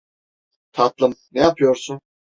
Tatlım, 0.71 1.15
ne 1.31 1.41
yapıyorsun? 1.41 2.01